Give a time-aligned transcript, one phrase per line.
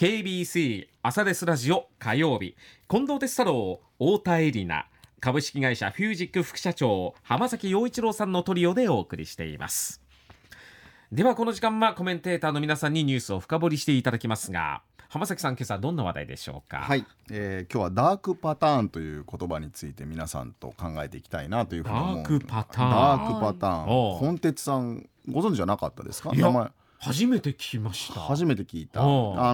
[0.00, 2.56] KBC 朝デスラジオ火曜日。
[2.88, 4.86] 近藤哲太郎太田恵里奈。
[5.20, 10.00] 株式会社フュージック副社長浜崎陽一郎さんのトリオでお送りしています。
[11.12, 16.78] ではこの時間はコメンテーターの皆さんにニュースを深掘りしていただきますが浜崎さん今朝どんな話題でしょうか？
[16.78, 22.90] はい、えー、今日はダークパターンという言葉について皆さんと考えていきたいなというふうに思うダークパターン。
[22.90, 24.16] ダークパターン。
[24.16, 26.32] 本鉄さんご存知じゃなかったですか？
[26.32, 26.70] 名前
[27.00, 28.20] 初めて聞きました。
[28.20, 29.00] 初めて聞いた。
[29.00, 29.04] あ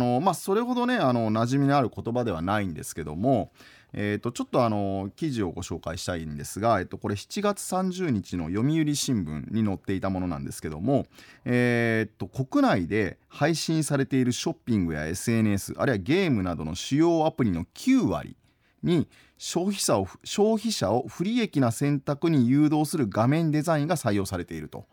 [0.01, 3.53] のまあそれほどねあの馴染みのある言葉ではないんですけども
[3.99, 11.07] えー、とちょっとあの記事をご紹介したいんですが、えっと、これ7月30日の読売新聞に載っていたものなんですけども、
[11.47, 18.37] えー、と国内で配信されているショッピングや SNS あるいはゲームなどの主要アプリの9割
[18.83, 24.87] に消費者を消費者を不利益な選択に誘導する画面デザインが採用されていると。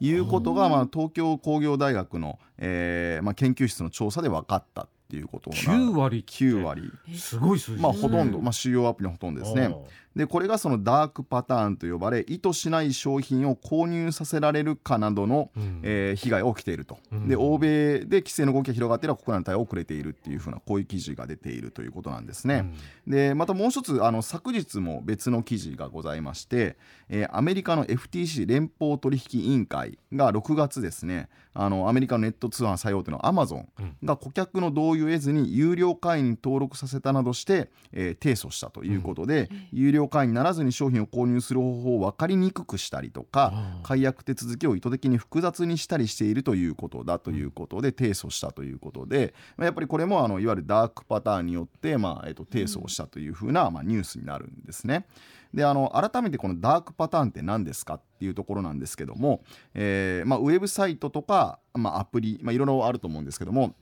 [0.00, 6.32] いうことが、まあ、東京工業大学の、えーまあ、研究室の調査で分かったていうことな9割って。
[6.32, 6.92] 9割。
[7.14, 7.82] すごい数字。
[7.82, 9.74] まあほとんど、うんまあ、主要アプリのほとんどですね。
[10.14, 15.80] でこれがそのダークパターンと呼ばれ意図しない商品を購入させられるかなどの、うん。
[15.84, 17.28] えー被害が起きていると、うん。
[17.28, 22.72] で欧米で規制の動きが広がっている国内の対応を遅れているっていうふうなこういう記事が出ているということなんですね。
[23.06, 26.76] でまたもう一つあの昨日も別の記事がございまして、
[27.08, 31.28] えーアメリカの FTC 連邦取引委員会が6月ですね
[31.60, 33.68] あのアメリカのネット通販最大手のアマゾン
[34.04, 55.06] が顧客の同意を得ずに有料会員に登録させたなどして、えー提訴したということで、有料会員にならずに商品を購入する方法を分かりにくくしたりとか解約手続きを意図的に複雑にしたりしているということだということで提訴したということで、まあやっぱりこれもあのいわゆるダークパターンによって、まあえっと提訴をしたというふうな、まあ、ニュースになるんですね。
[55.54, 59.42] であの改めてこのダークパターンって何ですかっていうところなんですけども、
[59.74, 63.74] えーまあ、ウェブサイトとか、まあ、アプリ、ま、いろいろあると思うんですけども、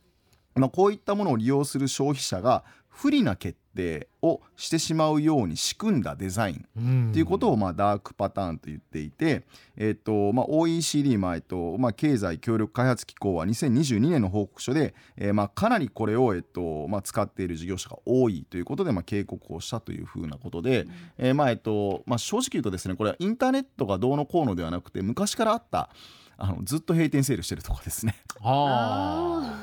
[0.54, 7.10] まあ、こういったものを利用する消費者が不利な決定をしてしまうように仕組んだデザインうん。
[7.10, 9.44] っていうことをまあダークパターンと言っていて、
[9.76, 20.86] えっとまあ、OECD、まあえっとまあ、経済協力開発機構は2022年の報告書で、えーまあ、かなりこれを、えっとまあ、使っている事業者が多いということで、まあ、警告をしたというふうなことで、
[21.18, 25.90] えーまあえっとまあ、正直言うとですねこれはインターネットがどうのこうのではなくて昔からあった
[26.38, 28.14] あのずっと閉店セールしてるとかですね。
[28.42, 29.55] あ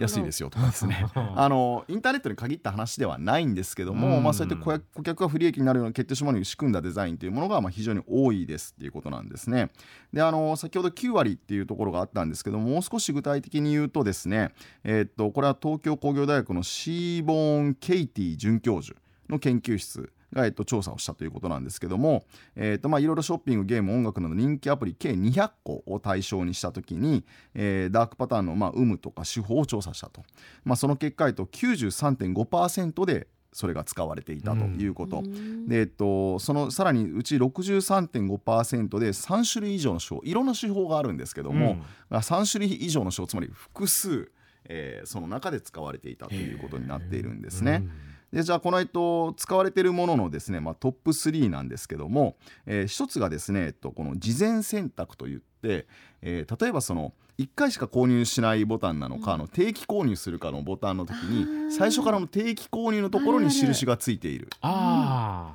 [0.00, 1.06] 安いですよとかですね。
[1.14, 4.22] あのインターネットに限った話ではないんですけども、うん。
[4.22, 4.64] まあ、そうやって
[4.94, 9.70] 顧客が不利益になるような決定書までに仕組んだデザインというものがまあ非常に多いですっていうことなんですね。
[10.12, 14.52] であの先ほど9割っていうところがあったんですけどももう少し具体的に言うとですね、
[14.84, 18.98] えーっとこれは東京工業大学のシーボーン・ケイティ准教授
[19.28, 22.24] の研究室が、えっと、調査をしたということなんですけども、
[22.56, 27.24] えっとまあ、いろいろショッピングゲーム音楽など人気アプリ計200個を対象にした時に、
[27.54, 30.22] えーダークパターンの、まあ、有無とか手法を調査したと、
[30.64, 35.22] まあ、その結果、えっと、93.5%でそれが使われていたということ、
[35.66, 41.78] でえっと、そのさらにうち63.5%で3種類以上の手法いろんな手法があるんですけども、
[42.10, 44.30] 3種類以上の手法つまり複数、
[44.64, 47.84] えーその中で使われていたということになっているんですね。
[48.32, 55.86] でじゃあこの、えっと、使われているもののですね、まあ、トップ3なんですけども、えー一つがですね、えっと、この事前選択といって、
[56.22, 64.48] えー例えばその1回しか購入しないボタンなのか、あの定期購入するかのボタンの時に最初からの定期購入のところに印がついている。
[64.60, 65.54] あ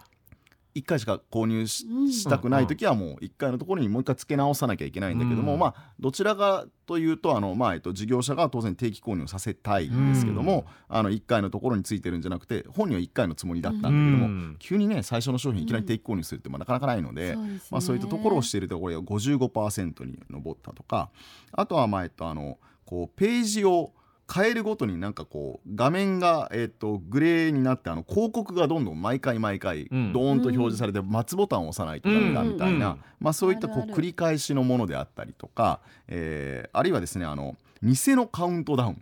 [0.75, 5.59] 1回しか購入したくない時はもう1回のところにもう1回付け直さなきゃいけないんだけども、うん。
[5.59, 14.56] まあどちらかというとあの、まあえっと、事業者が当然定期購入をさせたいんですけども、あの1回のところについてるんじゃなくて本人は1回のつもりだったんだけども、うん。
[14.59, 17.38] 急にね最初の商品いきなり定期購入するってまあなかなかないので。
[17.72, 21.09] まあ、そういったところをしているところが55%に上ったとか
[21.51, 23.94] あとはまあ、えっと、あのこうページを
[24.31, 30.11] 変えるごとになんかこう画面が、えっと、グレーになってあの広告がどんどん毎回毎回ドうん。
[30.11, 39.01] ーンと表示されて待つボタンを押さないとダメだみたいな、うんまあ、そういったこう繰り返しのものであったりとか、えーあるいはですねあの偽のカウントダウン。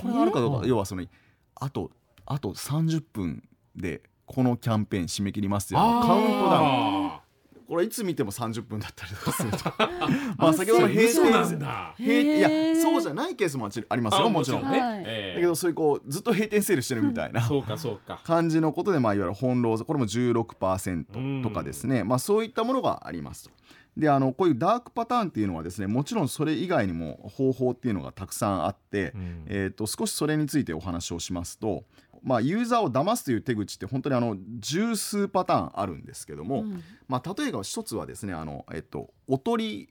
[0.00, 1.04] これがあるかどうかえ要はその
[1.56, 1.90] あと
[2.24, 3.46] あと30分
[3.76, 5.78] でこのキャンペーン締め切りますよ。
[5.78, 7.01] カウントダウン。
[7.01, 7.01] あ
[7.72, 9.56] これいつ見ても30分だったりとかすると。
[10.36, 11.94] まあ先ほどのー閉そうな店んだ。
[11.96, 12.48] 閉いや
[12.82, 14.70] そうじゃないケースもありますよもちろん。
[14.70, 15.02] ね、はい。
[15.06, 15.34] ええ。
[15.36, 18.20] だけどそういうこうずっと閉店セールしてるみたいなそうかそうか。
[18.24, 23.50] 感じのことで、まあ、いわゆる翻弄これも16%とかですね、まあ、そういったものがありますと。
[23.96, 29.44] であのこういうダークパターンっていうのはですねもちろんそれ以外にも方法っていうのがたくさんあって、うん。
[29.46, 31.84] えー、と少しそれについてお話をしますと、
[32.22, 36.82] まあ、ユーザーを騙すという手口って本当にあの十数パターンあるんですけども、うん。
[37.08, 39.88] まあ、例えば一つはですねあの、えっと、おとり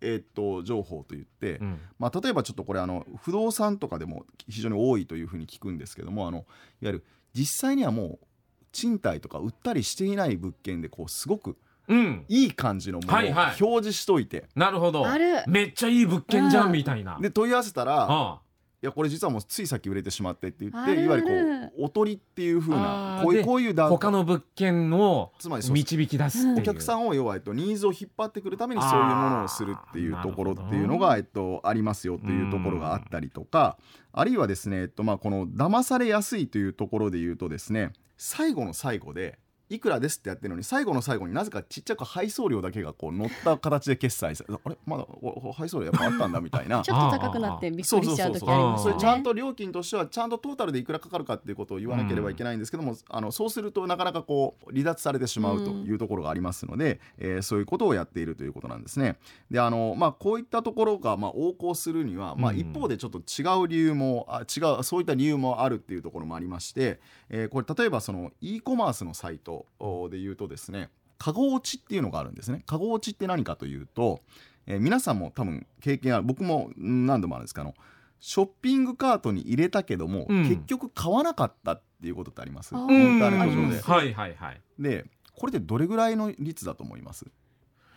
[0.00, 1.80] えーっと情報といって、うん。
[1.98, 6.44] まあ、例えばちょっとこれあの不動産とかでも非常に多いというふうに聞くんですけどもあのいわ
[6.80, 7.04] ゆる
[7.34, 8.26] 実際にはもう
[8.72, 11.56] 賃貸とか売ったりしていない物件でこうすごく
[11.88, 12.24] うん。
[12.28, 13.56] いい感じのものをはいはい。
[13.60, 15.06] 表示しといて、なるほど。
[15.06, 17.18] あるめっちゃいい物件じゃうんんみたいな。
[17.18, 18.40] で問い合わせたらあ
[18.80, 25.96] いやこれ実はもうついさっき売れてしまってって言っていわゆるこうおとりっていうふうなこういうこういうダ他の物件をつまりそうです。
[25.96, 33.78] 導き出すお客さんを要は、えっと、ニーズを引っ張ってくるためにそういうものをするっていうところっていうのが、えっと、ありますよというところがあったりとか
[34.12, 44.78] あるいはですね、えっとまあ、この騙されやすいというところで言うとですね最後の最後でいくらですってやってるのに最後の最後になぜかちっちゃく配送料だけがこう乗った形で決済されあれ？
[44.86, 45.06] まだ
[45.54, 46.80] 配送料やっぱあったんだみたいな。
[46.82, 59.18] ちょっと高くなってびっくりしちゃう時ありますよねちゃんと料金としてはちゃんとトータルでいくらかかるかっていうことを言わなければいけないんですけども、あのそうするとなかなかこう離脱されてしまうというところがありますので、えーそういうことをやっているということなんですね。
[59.50, 62.58] であのまあこういったところがまあ横行するには、まあ、うん。
[62.58, 72.62] 一方でちょっと違う理由もあ違うそういった理由もあるっていうところもありまして、えーこれ例えばその e コマースのサイトおで言うとですねカゴ落ちっていうのがあるんですね。
[72.66, 74.20] カゴ落ちって何かというと、
[74.66, 77.74] えー皆さんも多分経験ある僕もうん何度もあるんですけどあの
[78.20, 80.48] ショッピングカートに入れたけども、うん。
[80.48, 82.74] 結局買わなかったっていうことってあります？
[82.74, 83.60] あイーンターネット上で。
[83.62, 83.90] あります。
[83.90, 84.60] はいはいはい。
[84.78, 87.26] でこれってどれぐらいの率だと思います？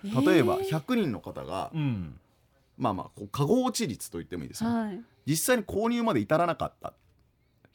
[0.03, 2.19] 例えば100人の方が、うん。
[2.77, 4.99] まあまあこうカゴ落ち率と言ってもいいですよ、はい。
[5.27, 6.93] 実際に購入まで至らなかった。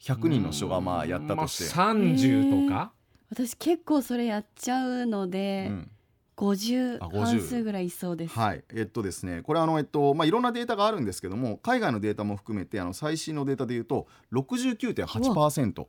[0.01, 2.91] 100人の人がまあやったとして、まあ、30とか、
[3.29, 5.91] 私結構それやっちゃうので、うん。
[6.37, 15.87] 50あ50半数ぐらいいそうです、はい、えっとですね、これあのえっとまあいろんなデータがあるんですけども、海外のデータも含めてあの最新のデータでいうと69.8%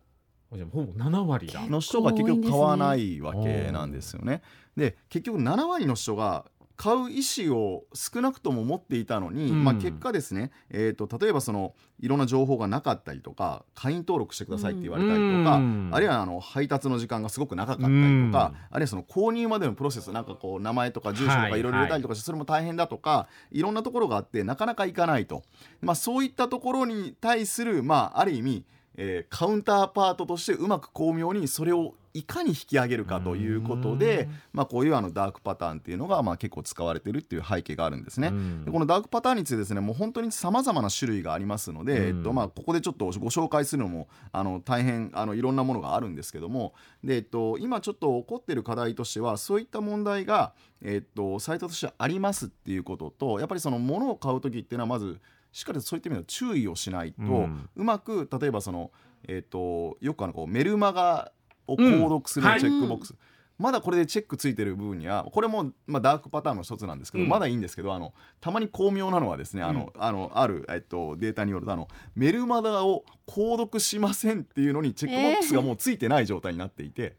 [0.56, 1.60] じゃあほぼ7割だ。
[1.60, 4.40] 結の人が結局買わないわけなんですよね。
[4.76, 6.46] で、結局7割の人が
[6.78, 9.64] 買う意思を少なくとも持っていたのに、うん。
[9.64, 15.90] まあ結果ですね、えっと例えばそのいろんな情報がなかったりとか、会員登録してくださいって言われたりとか、うん。
[15.92, 18.34] あるいはあの配達の時間がすごく長かったりとか、うん。
[18.36, 21.50] あるいはその購入までのプロセスなんかこう名前とか住所とはい。
[21.50, 25.42] かいろいろ入れたりとかしてそれも大変だとかいろんなところがあってなかなかいかないと、
[25.80, 28.64] まあ、そういったところに対するまあある意味
[28.98, 38.28] えーカウンターパートとしてうまく巧妙にそれをいかに引き上げるかということで、まあ、こういうあのダークパターンっていうのがまあ結構使われてるっていう背景があるんですね。
[38.28, 38.64] うん。
[38.64, 42.18] でこのダークパターンについてですねもう本当にさまざまな種類がありますので、うん。
[42.18, 46.74] えっとまあ、ここでちょっとご紹介するのもあの大変あのいろんなものがあるんですけども
[47.04, 55.20] で、えっと、今ちょっと起こっている課題としてはそういった問題が、えっと、サイトとしてありますっていうこととやっぱりその物を買う時っていうのはまず
[55.52, 58.90] しっかりとそういった意味では注意をしないと、ううんまく例えばその、
[59.26, 61.32] えっと、よくあのこうメルマガ
[61.66, 62.58] を購読するうん。
[62.58, 63.14] チェックボックス、
[63.58, 67.30] まだこれでチェックついてる部分にはこれも、まあ、ダークパターンの一つなんですけど、うん。
[67.30, 77.16] まだいいんですけどあのたまに巧妙なのはですねあの、あのある、えっと、データによるとあのメルマガを購読しませんっていうのにチェックボックスがもうついてない状態になっていて、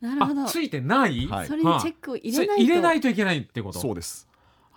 [0.00, 0.42] なるほど。
[0.44, 1.46] あついてない、はい。
[1.48, 2.62] それにチェックを入それれないと。
[2.62, 3.80] 入れないといけないってこと？
[3.80, 4.26] そうです。
[4.26, 4.27] あー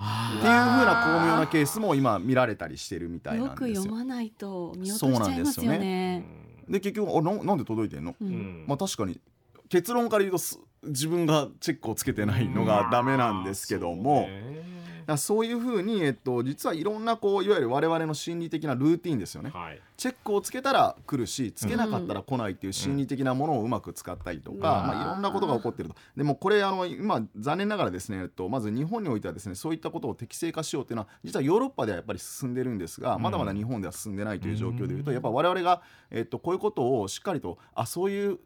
[0.01, 3.83] っていう風な巧妙なケースも今見られたりしてるみたいよくなんですよ。
[3.83, 6.25] 読まないと見落としちゃいますよね。
[6.67, 8.65] で結局あななんで届いてんの、ううんん。
[8.67, 9.19] まあ確かに
[9.69, 14.27] 結論から言うとす自分がチェックをつけてないのがダメなんですけども、
[15.07, 19.51] まあそういうふうに、えっと、実はいろんなこういわゆる我々の心理的なルーティンですよね。
[19.53, 19.81] はい。
[19.97, 24.61] チェックをつけたら来るしつけなかったら来ないっていう心理的なものをうまく使ったりとか、うん。
[24.61, 25.95] まあ、いろんなことが起こってると。
[26.15, 38.39] でもこれあの今残念ながらですね、えっと、まず日本においてはですねそういったことを適正化しようっていうのは実はヨーロッパではやっぱり進んでるんですが、うんまだまだ日本では進んでないという状況でいうと、うんやっぱ我々が、えっと、こういうことをしっかりとあそういう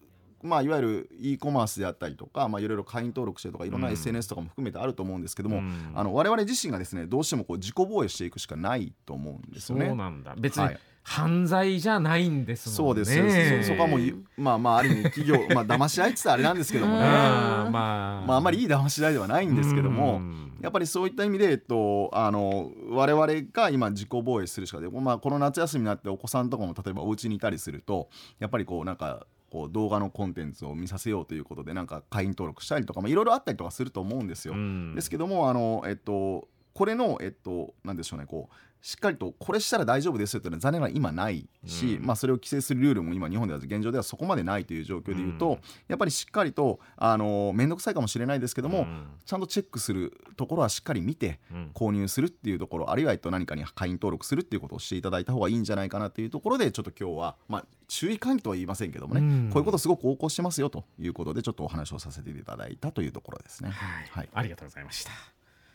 [0.43, 3.93] まあ、いわゆる e コマースであったりとか、まあ、いろいろ会員登録してとかいろんなうん。
[3.93, 5.91] SNS とかも含めてあると思うんですけども、うん。
[5.95, 9.87] あの我々自身がですねどうしてもこう自己防衛していくしかないと思うんですよね。
[9.87, 10.35] そうなんだ。
[10.37, 13.05] 別にはい犯罪じゃないんですもんね。
[13.05, 18.37] そうです、そそこはもういまあまあある意味企業 まあ騙し合いってあれなんですけどもね、まあまあ。
[18.37, 20.45] あんまりいい騙し合いではないんですけども、うん。
[20.61, 34.53] やっぱりそういった意味で、えっと、あの我々が今自己防衛するしかで、まあ、この夏休みになってお子さんとかも例えばお家にいたりするとやっぱりこうなんかこう動画のコンテンツを見させようということでなんか会員登録したりとかまあいろいろあったりとかすると思うんですよ。
[34.53, 38.55] うんですけどもあの、えっと、これの、えっと、なんでしょうねこう
[38.85, 42.05] しっかりとこれしたら大丈夫ですよというのは残念ながら今ないし、うん。
[42.05, 45.59] まあ、それを規制するルールも今日本では現状ではそこまでないという状況でいうと、うん。
[45.87, 49.07] やっぱりしっかりとあの面倒くさいかもしれないですけども、うん。
[49.25, 51.71] ちゃんとチェックするところはしっかり見てうん。
[51.73, 59.49] 購入するっていうところあるいはえっと何かに会員登録するっていうことをしていただいた方がいいんじゃないかなというところでちょっと今日は、まあ、注意喚起とは言いませんけどもね、うん。
[59.51, 63.71] こういうことすごく横行してますよということでちょっとお話をさせていただいたというところですね。
[63.71, 64.07] はい。
[64.11, 64.29] はい。
[64.31, 65.34] ありがとうございました